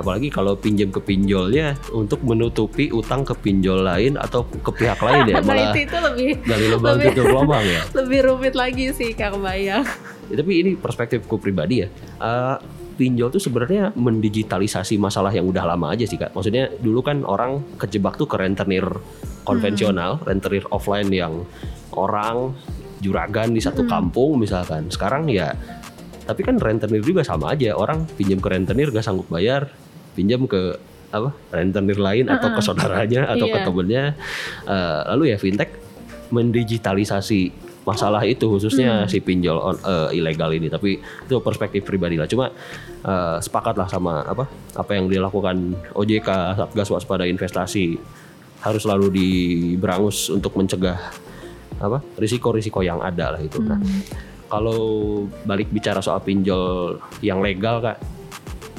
[0.00, 5.28] Apalagi kalau pinjam ke pinjolnya untuk menutupi utang ke pinjol lain atau ke pihak lain
[5.28, 7.82] ya, nah malah itu, itu lebih dari lubang lebih- tutup lubang ya.
[8.00, 9.84] lebih rumit lagi sih Kak kebayang.
[10.30, 11.88] Ya, tapi ini perspektifku pribadi ya.
[12.22, 12.56] Eh,
[13.00, 16.36] pinjol tuh sebenarnya mendigitalisasi masalah yang udah lama aja sih kak.
[16.36, 18.84] Maksudnya dulu kan orang kejebak tuh ke rentenir
[19.48, 21.48] konvensional, rentenir offline yang
[21.96, 22.52] orang
[23.00, 24.86] juragan di satu kampung misalkan.
[24.88, 25.56] Sekarang ya,
[26.24, 27.74] tapi kan rentenir juga sama aja.
[27.74, 29.72] Orang pinjam ke rentenir gak sanggup bayar,
[30.14, 30.76] pinjam ke
[31.10, 33.66] apa rentenir lain atau ke saudaranya atau ke Iya.
[33.66, 34.04] temennya.
[34.62, 35.70] Eh, lalu ya fintech
[36.30, 37.50] mendigitalisasi
[37.82, 42.52] masalah itu khususnya si pinjol on- eh, ilegal ini tapi itu perspektif pribadi lah cuma
[43.00, 44.44] eh, sepakat lah sama apa
[44.76, 45.56] apa yang dilakukan
[45.96, 47.96] OJK Satgas Waspada Investasi
[48.60, 51.00] harus selalu diberangus untuk mencegah
[51.80, 53.58] apa risiko-risiko yang ada lah itu.
[53.64, 53.80] Nah
[54.50, 58.02] kalau balik bicara soal pinjol yang legal kak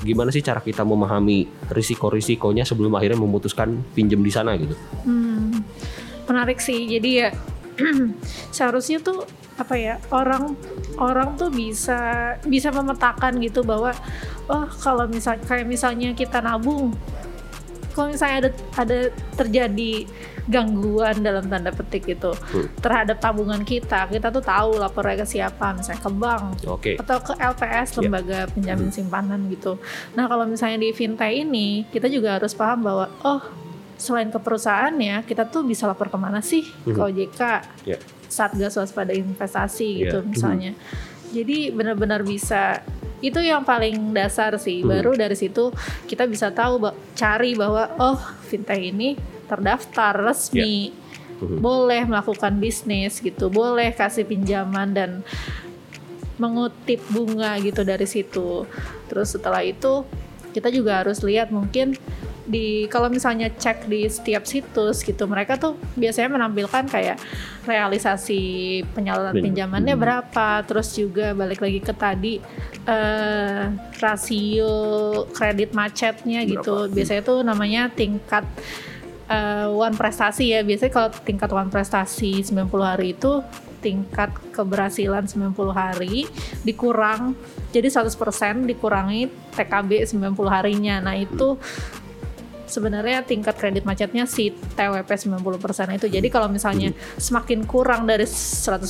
[0.02, 4.74] gimana sih cara kita memahami risiko-risikonya sebelum akhirnya memutuskan pinjam di sana gitu?
[5.06, 5.62] Hmm,
[6.26, 6.90] menarik sih.
[6.90, 7.30] Jadi ya
[8.56, 9.24] seharusnya tuh
[9.62, 10.58] apa ya orang
[10.98, 13.94] orang tuh bisa bisa memetakan gitu bahwa
[14.50, 16.98] oh kalau misal kayak misalnya kita nabung
[17.92, 18.98] kalau misalnya ada ada
[19.36, 20.08] terjadi
[20.46, 22.68] gangguan dalam tanda petik gitu Hmm.
[22.82, 27.34] terhadap tabungan kita kita tuh tahu lapornya ke siapa misalnya ke bank oke atau ke
[27.38, 27.98] LPS Ya.
[28.02, 29.78] lembaga penjamin simpanan gitu.
[30.12, 33.42] Nah kalau misalnya di fintech ini kita juga harus paham bahwa oh
[33.96, 37.06] selain ke perusahaannya kita tuh bisa lapor ke mana sih ke Mhm.
[37.06, 37.42] OJK,
[37.86, 37.98] Ya.
[38.26, 40.10] Satgas Waspada Investasi Ya.
[40.10, 40.74] gitu misalnya.
[41.30, 42.82] Jadi benar-benar bisa
[43.22, 44.82] itu yang paling dasar sih.
[44.82, 44.90] Mhm.
[44.90, 45.70] Baru dari situ
[46.10, 50.92] kita bisa tahu cari bahwa oh fintech ini terdaftar resmi
[51.42, 51.58] Mhm.
[51.58, 55.26] boleh melakukan bisnis gitu, boleh kasih pinjaman dan
[56.38, 58.66] mengutip bunga gitu dari situ.
[59.10, 60.06] Terus setelah itu
[60.54, 61.98] kita juga harus lihat mungkin
[62.46, 67.22] di kalau misalnya cek di setiap situs gitu mereka tuh biasanya menampilkan kayak
[67.70, 70.02] realisasi penyaluran Pin- pinjamannya hmm.
[70.02, 72.34] berapa terus juga balik lagi ke tadi
[72.90, 73.64] eh,
[74.02, 74.74] rasio
[75.30, 76.94] kredit macetnya gitu Berapa?
[76.94, 78.46] biasanya tuh namanya tingkat
[79.30, 83.46] eh, one prestasi ya biasanya kalau tingkat one prestasi 90 hari itu
[83.82, 86.30] tingkat keberhasilan 90 hari
[86.62, 87.34] dikurang
[87.74, 89.28] jadi 100% dikurangi
[89.58, 91.58] TKB 90 harinya nah itu
[92.72, 96.08] sebenarnya tingkat kredit macetnya si TWP 90% itu.
[96.08, 98.88] Jadi kalau misalnya semakin kurang dari 100%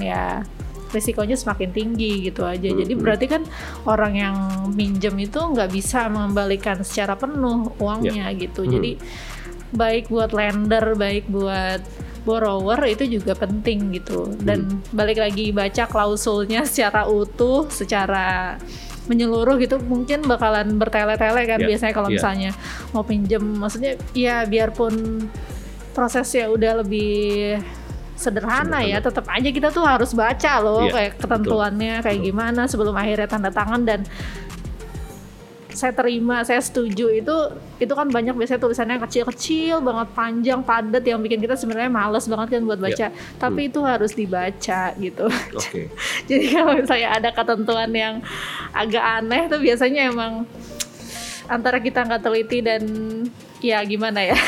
[0.00, 0.42] ya
[0.88, 2.64] risikonya semakin tinggi gitu aja.
[2.72, 3.44] Jadi berarti kan
[3.84, 4.36] orang yang
[4.72, 8.64] minjem itu nggak bisa mengembalikan secara penuh uangnya gitu.
[8.64, 8.72] Hmm.
[8.72, 8.92] jadi
[9.68, 11.84] baik buat lender baik buat
[12.28, 14.28] borrower itu juga penting gitu.
[14.36, 18.60] Dan balik lagi baca klausulnya secara utuh secara
[19.08, 22.20] menyeluruh gitu mungkin bakalan bertele-tele kan Iya, biasanya kalau iya.
[22.20, 22.50] misalnya
[22.92, 23.40] mau pinjem.
[23.40, 25.24] Maksudnya ya biarpun
[25.96, 27.56] prosesnya udah lebih
[28.18, 32.28] sederhana ya tetap aja kita tuh harus baca loh Iya, kayak ketentuannya kayak betul.
[32.34, 34.02] gimana sebelum akhirnya tanda tangan dan
[35.78, 37.36] saya terima, saya setuju itu
[37.78, 42.58] itu kan banyak biasanya tulisannya kecil-kecil banget panjang padat yang bikin kita sebenarnya males banget
[42.58, 43.06] kan buat baca.
[43.38, 45.30] Tapi itu harus dibaca gitu.
[45.54, 45.86] Oke.
[46.28, 48.14] Jadi kalau misalnya ada ketentuan yang
[48.74, 50.42] agak aneh tuh biasanya emang
[51.46, 52.82] antara kita nggak teliti dan
[53.62, 54.38] ya gimana ya.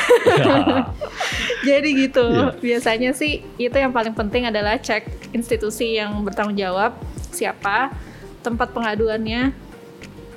[1.71, 2.27] Jadi gitu.
[2.27, 2.59] Iya.
[2.59, 6.99] Biasanya sih itu yang paling penting adalah cek institusi yang bertanggung jawab
[7.31, 7.95] siapa,
[8.43, 9.70] tempat pengaduannya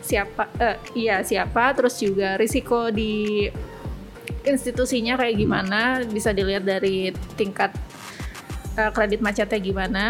[0.03, 3.47] siapa, eh, iya siapa, terus juga risiko di
[4.43, 7.71] institusinya kayak gimana bisa dilihat dari tingkat
[8.75, 10.03] eh, kredit macetnya gimana,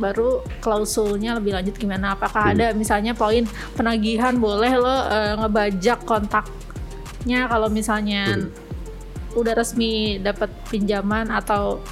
[0.00, 2.16] baru klausulnya lebih lanjut gimana.
[2.16, 3.44] Apakah ada misalnya poin
[3.76, 8.48] penagihan boleh lo eh, ngebajak kontaknya kalau misalnya Hmm.
[9.34, 11.82] udah resmi dapat pinjaman atau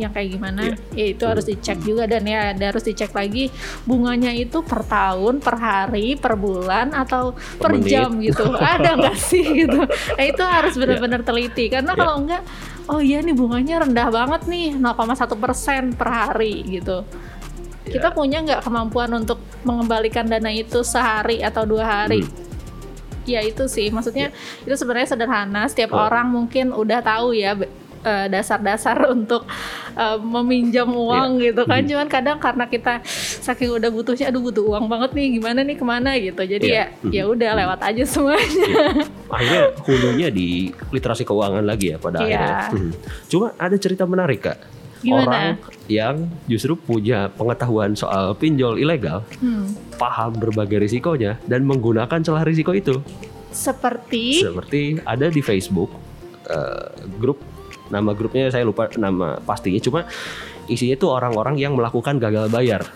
[0.00, 0.76] yang kayak gimana Iya.
[0.92, 3.52] ya itu harus dicek juga dan ya ada harus dicek lagi
[3.84, 7.88] bunganya itu per tahun per hari per bulan atau per, Per menit.
[7.88, 11.98] jam gitu ada nggak sih gitu nah, itu harus benar-benar teliti karena Iya.
[11.98, 12.42] kalau enggak
[12.86, 17.04] oh iya nih bunganya rendah banget nih 0,1 persen per hari gitu
[17.82, 17.92] Iya.
[17.96, 22.48] kita punya nggak kemampuan untuk mengembalikan dana itu sehari atau dua hari Hmm.
[23.26, 26.02] ya itu sih maksudnya itu sebenarnya sederhana setiap Oh.
[26.02, 27.54] orang mungkin udah tahu ya
[28.00, 29.44] eh, dasar-dasar untuk
[29.92, 31.44] eh, meminjam uang Iya.
[31.46, 31.88] gitu kan Mhm.
[31.88, 32.94] cuman kadang karena kita
[33.38, 36.76] saking udah butuhnya aduh butuh uang banget nih gimana nih ke mana gitu jadi Iya.
[36.76, 37.12] ya Mhm.
[37.12, 38.86] ya udah lewat aja semuanya Iya.
[39.30, 40.48] Akhirnya hulunya di
[40.88, 42.34] literasi keuangan lagi ya pada Iya.
[42.34, 42.54] akhirnya.
[42.72, 42.92] Hmm.
[43.26, 44.58] Cuma ada cerita menarik kak.
[45.00, 45.24] Gimana?
[45.24, 45.48] Orang
[45.86, 49.70] yang justru punya pengetahuan soal pinjol ilegal, Hmm.
[49.96, 53.00] paham berbagai risikonya dan menggunakan celah risiko itu.
[53.50, 55.90] seperti Seperti ada di Facebook
[56.46, 56.86] eh,
[57.16, 57.38] grup
[57.90, 60.00] nama grupnya saya lupa nama pastinya cuma
[60.66, 62.86] isinya itu orang-orang yang melakukan gagal bayar.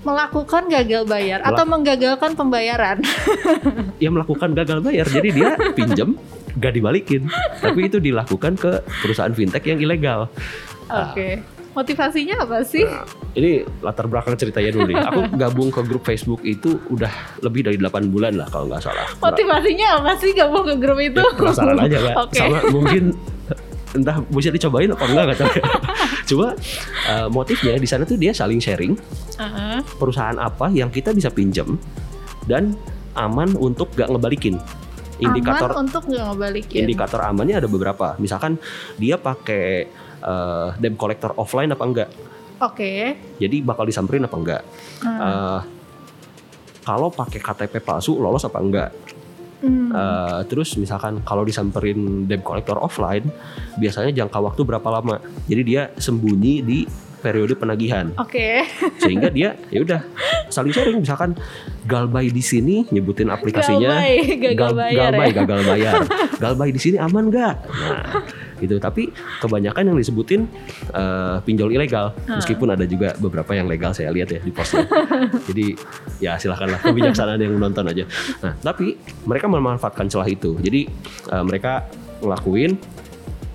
[0.00, 3.02] melakukan gagal bayar atau menggagalkan pembayaran
[4.02, 6.14] Yang melakukan gagal bayar jadi dia pinjem
[6.56, 7.26] gak dibalikin.
[7.58, 8.70] Tapi itu dilakukan ke
[9.02, 10.30] perusahaan fintech yang ilegal.
[10.86, 11.28] oke
[11.74, 13.02] motivasinya apa sih Nah,
[13.34, 14.96] ini latar belakang ceritanya dulu nih.
[15.02, 17.10] Aku gabung ke grup Facebook itu udah
[17.42, 19.10] lebih dari 8 bulan lah kalau nggak salah.
[19.18, 22.14] motivasinya apa sih gabung ke grup itu Ya, penasaran aja kak.
[22.30, 23.04] oke Sama mungkin
[23.96, 25.52] entah bisa dicobain apa enggak nggak tahu.
[25.56, 25.64] ya.
[26.30, 26.46] Cuma
[27.08, 28.94] eh, motifnya di sana tuh dia saling sharing
[29.40, 29.78] Heeh.
[29.96, 31.78] perusahaan apa yang kita bisa pinjam
[32.46, 32.76] dan
[33.16, 34.60] aman untuk gak ngebalikin.
[35.16, 38.14] Indikator aman untuk nggak ngebalikin indikator amannya ada beberapa.
[38.20, 38.60] Misalkan
[39.00, 39.88] dia pakai
[40.20, 42.10] eh, debt collector offline apa enggak.
[42.56, 42.92] oke
[43.40, 44.62] Jadi bakal disamperin apa enggak.
[45.00, 45.18] Hmm.
[45.20, 45.60] Eh,
[46.86, 48.90] kalau pakai KTP palsu lolos apa enggak?
[49.66, 49.90] Hmm.
[49.90, 53.26] Eh, terus misalkan kalau disamperin debt collector offline,
[53.74, 55.18] biasanya jangka waktu berapa lama?
[55.44, 56.78] Jadi dia sembunyi di
[57.16, 58.62] periode penagihan, Oke,
[59.02, 60.00] sehingga dia ya udah
[60.46, 61.02] saling sharing.
[61.02, 61.34] Misalkan
[61.82, 64.14] Galbay di sini nyebutin aplikasinya, Galbay,
[64.46, 65.34] gagal Gal- bayar Galbay ya.
[65.34, 65.94] gagal bayar,
[66.42, 67.54] Galbay di sini aman nggak?
[67.66, 68.02] Nah,
[68.58, 68.76] gitu.
[68.76, 70.46] Tapi kebanyakan yang disebutin
[70.90, 72.38] eh, pinjol ilegal, Hmm.
[72.38, 74.86] meskipun ada juga beberapa yang legal saya lihat ya di postnya.
[75.48, 75.76] Jadi
[76.18, 78.04] ya silahkanlah kebijaksanaan yang menonton aja.
[78.40, 80.56] Nah, tapi mereka memanfaatkan celah itu.
[80.58, 80.88] Jadi
[81.26, 81.86] eh, mereka
[82.18, 82.74] ngelakuin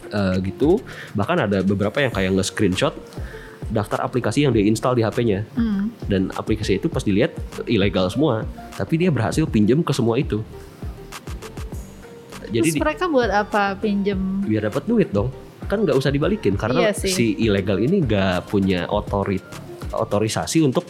[0.07, 0.79] eh, gitu.
[1.11, 2.93] Bahkan ada beberapa yang kayak nge-screenshot
[3.71, 5.95] daftar aplikasi yang dia install di HP-nya Hmm.
[6.05, 7.31] dan aplikasi itu pas dilihat
[7.63, 8.43] ilegal semua,
[8.75, 10.43] tapi dia berhasil pinjam ke semua itu.
[12.51, 14.43] Jadi Terus di- mereka buat apa pinjem?
[14.43, 15.31] biar dapat duit dong,
[15.65, 17.09] kan nggak usah dibalikin karena Iya sih.
[17.09, 19.43] si ilegal ini nggak punya otorit
[19.89, 20.87] otorisasi untuk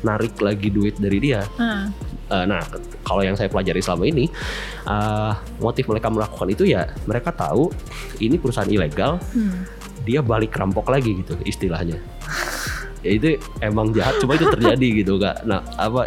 [0.00, 1.44] narik lagi duit dari dia.
[1.54, 1.92] Nah,
[2.30, 2.62] Eh, nah,
[3.02, 4.30] kalau yang saya pelajari selama ini,
[4.86, 7.74] eh, motif mereka melakukan itu ya mereka tahu
[8.16, 9.66] ini perusahaan ilegal, hmm.
[10.00, 11.98] dia balik rampok lagi gitu istilahnya.
[13.02, 15.42] ya itu emang jahat, cuma itu terjadi gitu kak.
[15.42, 16.06] Nah apa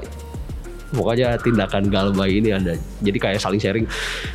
[0.93, 2.77] pokoknya tindakan galbay ini ada.
[3.01, 3.85] Jadi kayak saling sharing.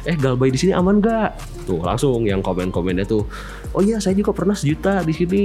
[0.04, 1.38] Eh galbay di sini aman gak?
[1.64, 3.22] Tuh langsung yang komen-komennya tuh.
[3.76, 5.42] Oh iya saya juga pernah sejuta di sini,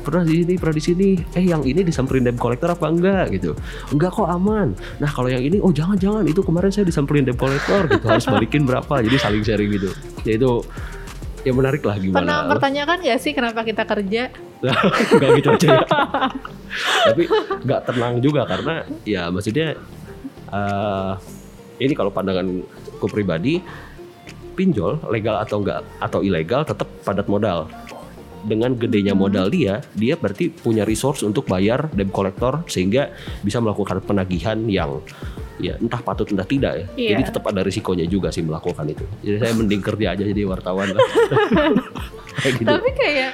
[0.00, 1.08] pernah di sini, pernah di sini.
[1.36, 3.54] Eh yang ini disamperin debt collector apa enggak gitu?
[3.92, 4.74] Enggak kok aman.
[4.98, 8.64] Nah kalau yang ini, oh jangan-jangan itu kemarin saya disamperin debt collector gitu harus balikin
[8.64, 9.04] berapa?
[9.04, 9.90] Jadi saling sharing gitu.
[10.24, 10.64] Ya itu
[11.46, 12.32] ya menarik lah Pernah gimana.
[12.42, 14.34] mempertanyakan gak sih kenapa kita kerja?
[15.22, 15.86] Gak gitu aja ya.
[17.06, 17.22] Tapi
[17.62, 19.78] nggak tenang juga karena ya maksudnya
[20.56, 21.12] eh
[21.76, 23.60] ini kalau pandanganku pribadi
[24.56, 27.68] pinjol legal atau enggak atau ilegal tetap padat modal.
[28.46, 33.10] dengan gedenya modal dia, dia berarti punya resource untuk bayar debt collector sehingga
[33.42, 35.02] bisa melakukan penagihan yang
[35.58, 36.86] ya entah patut entah tidak ya.
[36.94, 37.10] Iya.
[37.18, 39.02] Jadi tetap ada risikonya juga sih melakukan itu.
[39.26, 41.02] Jadi saya mending kerja aja jadi wartawan lah.
[42.36, 42.68] Gitu.
[42.68, 43.32] Tapi kayak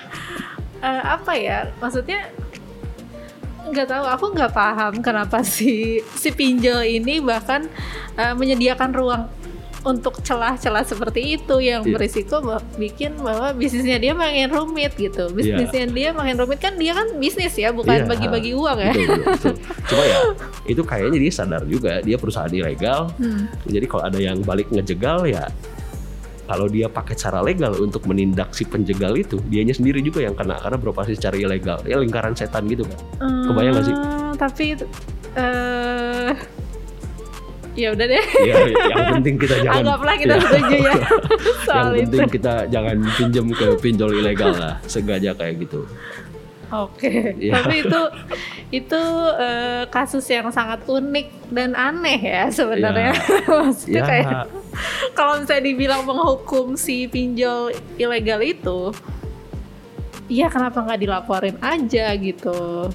[0.81, 1.69] eh, apa ya?
[1.83, 2.33] Maksudnya
[3.73, 4.05] nggak tahu.
[4.07, 5.71] Aku nggak paham kenapa si
[6.13, 7.67] si pinjol ini bahkan
[8.15, 9.25] eh, menyediakan ruang
[9.83, 11.99] untuk celah-celah seperti itu yang Iya.
[11.99, 15.27] berisiko bah- bikin bahwa bisnisnya dia makin rumit gitu.
[15.29, 18.07] Bisnisnya dia makin rumit kan dia kan bisnis ya, bukan Iya.
[18.07, 18.95] bagi-bagi uang ya.
[18.95, 19.55] Betul, betul, betul.
[19.91, 20.19] Cuma ya
[20.63, 23.11] itu kayaknya dia sadar juga dia perusahaan ilegal.
[23.19, 23.51] Hmm.
[23.67, 25.51] Jadi kalau ada yang balik ngejegal ya
[26.53, 30.61] kalau dia pakai cara legal untuk menindak si penjegal itu, dianya sendiri juga yang kena
[30.61, 31.81] karena beroperasi secara ilegal.
[31.89, 33.01] Ya lingkaran setan gitu kan.
[33.49, 33.97] Kebayang nggak sih?
[33.97, 34.65] Eh, Tapi
[35.33, 36.33] eh
[37.73, 38.25] ya udah deh.
[38.45, 40.43] Ya, yang penting kita jangan Anggaplah kita ya.
[40.45, 41.01] setuju ya yang
[41.65, 42.01] soal itu.
[42.05, 45.89] penting kita jangan pinjam ke pinjol ilegal lah, sengaja kayak gitu.
[46.73, 47.53] Oke, Iya.
[47.53, 48.01] tapi itu
[48.73, 49.03] itu
[49.37, 53.13] eh, kasus yang sangat unik dan aneh ya sebenarnya.
[53.61, 54.31] Maksudnya Ya, kayak
[55.13, 58.89] kalau misalnya dibilang menghukum si pinjol ilegal itu,
[60.27, 62.89] ya kenapa nggak dilaporin aja gitu?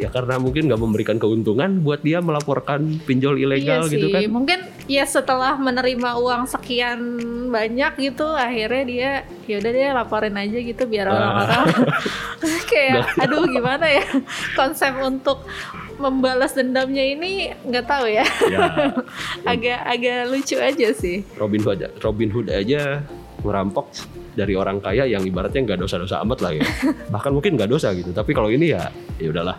[0.00, 4.12] Ya karena mungkin nggak memberikan keuntungan buat dia melaporkan pinjol ilegal iya gitu sih.
[4.16, 4.20] kan.
[4.26, 4.58] Mungkin
[4.88, 6.98] ya setelah menerima uang sekian
[7.46, 9.10] banyak gitu, akhirnya dia
[9.44, 11.12] ya udah dia laporin aja gitu biar Ah.
[11.12, 11.66] orang-orang
[12.72, 14.04] kayak aduh gimana ya
[14.54, 15.44] konsep untuk
[15.96, 18.24] membalas dendamnya ini nggak tahu ya.
[18.48, 18.88] Ya,
[19.52, 21.28] agak agak lucu aja sih.
[21.36, 23.04] Robin Hood Robin Hood aja
[23.42, 23.90] merampok
[24.32, 26.64] dari orang kaya yang ibaratnya nggak dosa-dosa amat lah ya.
[27.14, 29.56] Bahkan mungkin nggak dosa gitu tapi kalau ini ya ya udahlah.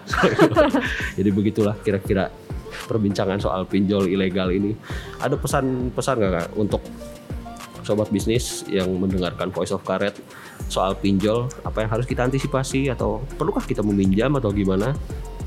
[1.17, 2.31] Jadi begitulah kira-kira
[2.87, 4.73] perbincangan soal pinjol ilegal ini.
[5.19, 6.81] Ada pesan-pesan nggak Kak, untuk
[7.81, 10.15] sobat bisnis yang mendengarkan Voice of Karet
[10.71, 11.49] soal pinjol?
[11.67, 14.95] Apa yang harus kita antisipasi atau perlukah kita meminjam atau gimana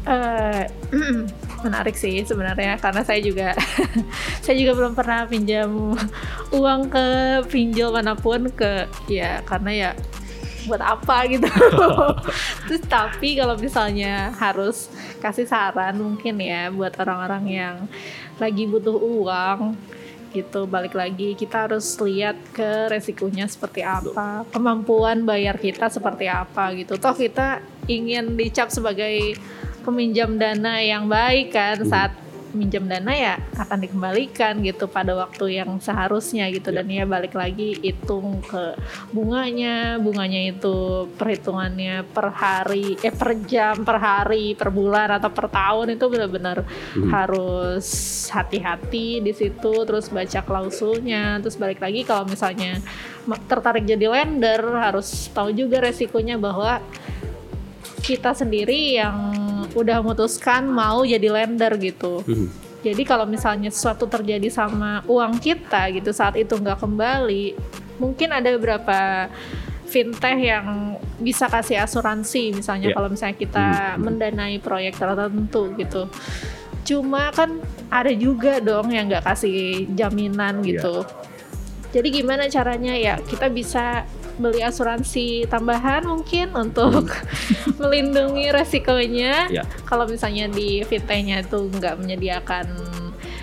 [0.05, 0.65] Eh,
[1.65, 3.57] menarik sih sebenarnya karena saya juga
[4.45, 5.97] saya juga belum pernah pinjam
[6.53, 7.07] uang ke
[7.49, 9.91] pinjol mana pun ke ya karena ya
[10.69, 11.49] buat apa gitu.
[12.69, 14.93] Terus tapi kalau misalnya harus
[15.25, 17.77] kasih saran mungkin ya buat orang-orang yang
[18.37, 19.73] lagi butuh uang
[20.35, 26.75] gitu balik lagi kita harus lihat ke resikonya seperti apa kemampuan bayar kita seperti apa
[26.75, 29.39] gitu toh kita ingin dicap sebagai
[29.85, 31.79] peminjam dana yang baik kan.
[31.85, 36.71] Saat minjam dana ya akan dikembalikan gitu pada waktu yang seharusnya gitu.
[36.71, 37.05] Dan ya.
[37.05, 38.79] balik lagi hitung ke
[39.11, 39.99] bunganya.
[40.01, 45.99] Bunganya itu perhitungannya per hari eh per jam per hari per bulan atau per tahun
[45.99, 46.65] itu benar-benar
[47.11, 47.87] harus
[48.31, 51.43] hati-hati di situ terus baca klausulnya.
[51.43, 52.79] Terus balik lagi kalau misalnya
[53.51, 56.81] tertarik jadi lender harus tahu juga resikonya bahwa
[58.05, 59.33] kita sendiri yang
[59.75, 62.23] udah memutuskan mau jadi lender gitu.
[62.25, 62.49] Hmm.
[62.85, 67.57] Jadi kalau misalnya sesuatu terjadi sama uang kita gitu saat itu nggak kembali,
[67.97, 69.29] mungkin ada beberapa
[69.89, 72.95] fintech yang bisa kasih asuransi misalnya Ya.
[72.97, 76.11] kalau misalnya kita mendanai proyek tertentu gitu.
[76.85, 77.57] Cuma kan
[77.89, 81.07] ada juga dong yang nggak kasih jaminan gitu.
[81.95, 84.05] Jadi gimana caranya ya kita bisa
[84.37, 87.11] beli asuransi tambahan mungkin untuk
[87.81, 89.63] melindungi resikonya Ya.
[89.85, 92.67] kalau misalnya di fintechnya itu nggak menyediakan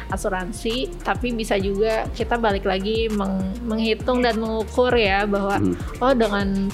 [0.09, 5.75] asuransi tapi bisa juga kita balik lagi meng- menghitung dan mengukur ya bahwa Hmm.
[5.99, 6.67] oh dengan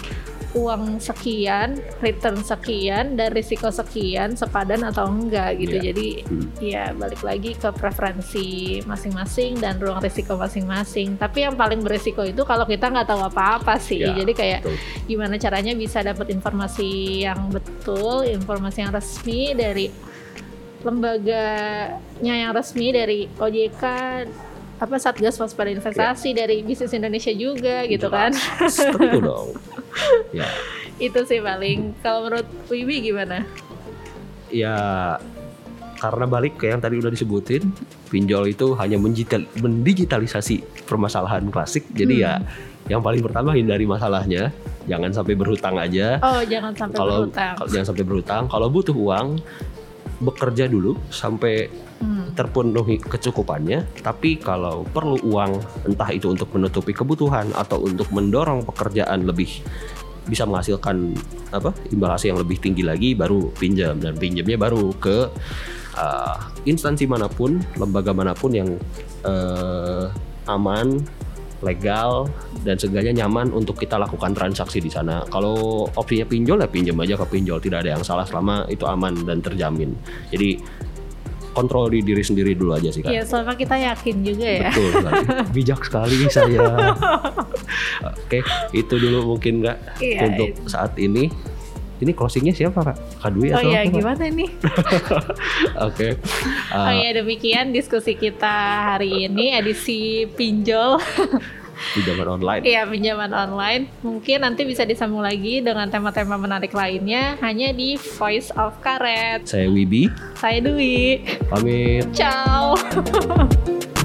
[0.58, 5.84] uang sekian return sekian dan risiko sekian sepadan atau enggak gitu Iya.
[5.88, 6.48] jadi Hmm.
[6.58, 8.48] ya balik lagi ke preferensi
[8.82, 13.78] masing-masing dan ruang risiko masing-masing tapi yang paling berisiko itu kalau kita nggak tahu apa-apa
[13.78, 14.76] sih Ya, jadi kayak betul.
[15.06, 16.90] gimana caranya bisa dapat informasi
[17.22, 19.90] yang betul, informasi yang resmi dari
[20.80, 22.00] lembaganya
[22.38, 23.84] yang resmi dari OJK
[24.78, 28.30] apa Satgas Waspada Investasi dari Bisnis Indonesia juga gitu kan.
[28.30, 29.48] Jelas, tentu dong
[30.32, 30.46] ya
[31.00, 31.94] Itu sih paling.
[32.00, 33.46] Kalau menurut Wibi gimana?
[34.48, 34.74] ya
[35.98, 37.68] karena balik ke yang tadi udah disebutin
[38.08, 42.24] pinjol itu hanya mendigital, mendigitalisasi permasalahan klasik jadi Hmm.
[42.24, 42.34] ya
[42.88, 44.56] yang paling pertama hindari masalahnya
[44.86, 47.54] jangan sampai berhutang aja Oh, jangan sampai kalau berhutang.
[47.58, 49.28] kalau- jangan sampai berhutang kalau butuh uang
[50.22, 52.30] bekerja dulu sampai Hmm.
[52.38, 55.58] terpenuhi kecukupannya tapi kalau perlu uang
[55.90, 59.66] entah itu untuk menutupi kebutuhan atau untuk mendorong pekerjaan lebih
[60.30, 61.18] bisa menghasilkan
[61.50, 65.26] apa imbal hasil yang lebih tinggi lagi baru pinjam dan pinjamnya baru ke
[65.98, 66.38] uh,
[66.70, 68.70] instansi mana pun lembaga mana pun yang
[69.26, 70.14] uh,
[70.46, 71.02] aman
[71.66, 72.30] legal
[72.62, 75.26] dan seenggaknya nyaman untuk kita lakukan transaksi di sana.
[75.26, 79.26] Kalau opsinya pinjol ya pinjam aja ke pinjol, tidak ada yang salah selama itu aman
[79.26, 79.98] dan terjamin.
[80.30, 80.62] Jadi
[81.58, 83.10] kontrol di diri sendiri dulu aja sih kak.
[83.10, 84.70] Iya, selama kita yakin juga ya.
[84.70, 85.26] Betul sekali.
[85.58, 86.66] Bijak sekali saya.
[88.14, 88.46] Oke,
[88.78, 91.34] itu dulu mungkin nggak Iya, untuk saat ini.
[91.98, 92.98] Ini closingnya siapa kak?
[93.18, 93.96] Kak Dwi Oh atau iya, apa, Kak?
[93.98, 94.50] gimana nih?
[95.90, 96.08] Oke.
[96.70, 98.56] Oh Uh, iya, demikian diskusi kita
[98.94, 101.02] hari ini edisi pinjol.
[101.98, 102.62] pinjaman online.
[102.66, 103.84] Iya, pinjaman online.
[104.06, 109.46] Mungkin nanti bisa disambung lagi dengan tema-tema menarik lainnya hanya di Voice of Karet.
[109.46, 111.22] Saya Wibi, Saya Dwi.
[111.50, 112.06] pamit.
[112.14, 112.78] Ciao.